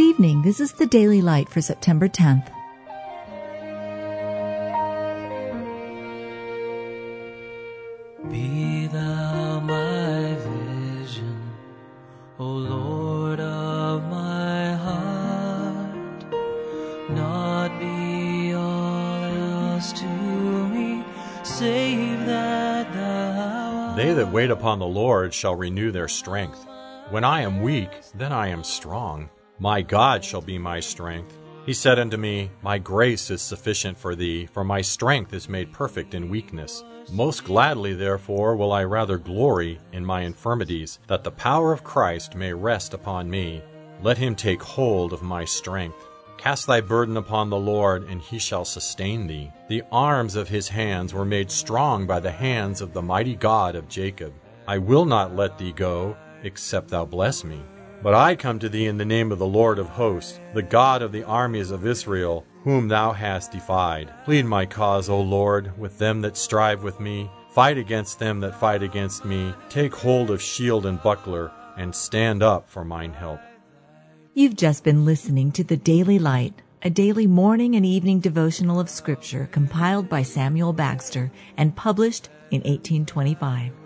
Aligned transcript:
evening. 0.00 0.42
This 0.42 0.60
is 0.60 0.72
the 0.72 0.86
Daily 0.86 1.20
Light 1.20 1.48
for 1.48 1.60
September 1.60 2.08
10th. 2.08 2.50
Be 8.30 8.86
thou 8.86 9.60
my 9.60 10.34
vision, 10.34 11.40
O 12.38 12.46
Lord 12.46 13.40
of 13.40 14.02
my 14.04 14.74
heart, 14.74 16.24
not 17.10 17.78
be 17.78 18.54
all 18.54 19.24
else 19.24 19.92
to 19.92 20.06
me, 20.06 21.04
save 21.42 22.24
that 22.26 22.92
thou 22.92 23.88
art. 23.88 23.96
They 23.96 24.12
that 24.14 24.32
wait 24.32 24.50
upon 24.50 24.78
the 24.78 24.86
Lord 24.86 25.34
shall 25.34 25.54
renew 25.54 25.90
their 25.90 26.08
strength. 26.08 26.66
When 27.10 27.22
I 27.22 27.42
am 27.42 27.60
weak, 27.60 27.90
then 28.14 28.32
I 28.32 28.48
am 28.48 28.64
strong. 28.64 29.28
My 29.58 29.82
God 29.82 30.24
shall 30.24 30.40
be 30.40 30.58
my 30.58 30.80
strength. 30.80 31.38
He 31.64 31.72
said 31.72 31.98
unto 31.98 32.16
me, 32.16 32.50
My 32.60 32.78
grace 32.78 33.30
is 33.30 33.40
sufficient 33.40 33.96
for 33.96 34.14
thee, 34.14 34.46
for 34.46 34.64
my 34.64 34.80
strength 34.80 35.32
is 35.32 35.48
made 35.48 35.72
perfect 35.72 36.12
in 36.12 36.28
weakness. 36.28 36.82
Most 37.12 37.44
gladly, 37.44 37.94
therefore, 37.94 38.56
will 38.56 38.72
I 38.72 38.82
rather 38.84 39.16
glory 39.16 39.78
in 39.92 40.04
my 40.04 40.22
infirmities, 40.22 40.98
that 41.06 41.22
the 41.22 41.30
power 41.30 41.72
of 41.72 41.84
Christ 41.84 42.34
may 42.34 42.52
rest 42.52 42.94
upon 42.94 43.30
me. 43.30 43.62
Let 44.02 44.18
him 44.18 44.34
take 44.34 44.62
hold 44.62 45.12
of 45.12 45.22
my 45.22 45.44
strength. 45.44 46.04
Cast 46.36 46.66
thy 46.66 46.80
burden 46.80 47.16
upon 47.16 47.48
the 47.48 47.56
Lord, 47.56 48.08
and 48.08 48.20
he 48.20 48.38
shall 48.38 48.64
sustain 48.64 49.26
thee. 49.26 49.52
The 49.68 49.84
arms 49.92 50.34
of 50.34 50.48
his 50.48 50.68
hands 50.68 51.14
were 51.14 51.24
made 51.24 51.50
strong 51.50 52.06
by 52.06 52.20
the 52.20 52.32
hands 52.32 52.80
of 52.80 52.92
the 52.92 53.02
mighty 53.02 53.36
God 53.36 53.76
of 53.76 53.88
Jacob. 53.88 54.34
I 54.66 54.78
will 54.78 55.04
not 55.04 55.36
let 55.36 55.58
thee 55.58 55.72
go, 55.72 56.16
except 56.42 56.88
thou 56.88 57.04
bless 57.04 57.44
me. 57.44 57.62
But 58.02 58.14
I 58.14 58.36
come 58.36 58.58
to 58.58 58.68
thee 58.68 58.86
in 58.86 58.98
the 58.98 59.04
name 59.04 59.32
of 59.32 59.38
the 59.38 59.46
Lord 59.46 59.78
of 59.78 59.88
hosts, 59.88 60.38
the 60.52 60.62
God 60.62 61.02
of 61.02 61.12
the 61.12 61.24
armies 61.24 61.70
of 61.70 61.86
Israel, 61.86 62.44
whom 62.62 62.88
thou 62.88 63.12
hast 63.12 63.52
defied. 63.52 64.12
Plead 64.24 64.44
my 64.44 64.66
cause, 64.66 65.08
O 65.08 65.20
Lord, 65.20 65.78
with 65.78 65.98
them 65.98 66.20
that 66.22 66.36
strive 66.36 66.82
with 66.82 67.00
me. 67.00 67.30
Fight 67.50 67.78
against 67.78 68.18
them 68.18 68.40
that 68.40 68.58
fight 68.58 68.82
against 68.82 69.24
me. 69.24 69.54
Take 69.68 69.94
hold 69.94 70.30
of 70.30 70.42
shield 70.42 70.86
and 70.86 71.02
buckler, 71.02 71.52
and 71.76 71.94
stand 71.94 72.42
up 72.42 72.68
for 72.68 72.84
mine 72.84 73.12
help. 73.12 73.40
You've 74.34 74.56
just 74.56 74.82
been 74.82 75.04
listening 75.04 75.52
to 75.52 75.64
the 75.64 75.76
Daily 75.76 76.18
Light, 76.18 76.62
a 76.82 76.90
daily 76.90 77.26
morning 77.26 77.76
and 77.76 77.86
evening 77.86 78.20
devotional 78.20 78.80
of 78.80 78.90
Scripture 78.90 79.48
compiled 79.52 80.08
by 80.08 80.22
Samuel 80.22 80.74
Bagster 80.74 81.30
and 81.56 81.76
published 81.76 82.28
in 82.50 82.58
1825. 82.62 83.83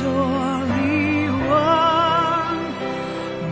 Victory 0.00 1.28
won. 1.48 2.72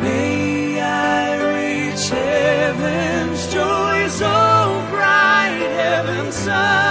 May 0.00 0.80
I 0.80 1.36
reach 1.52 2.08
heaven's 2.08 3.52
joy 3.52 4.08
so 4.08 4.26
oh, 4.28 4.86
bright, 4.90 5.66
heaven's 5.76 6.34
sun. 6.34 6.85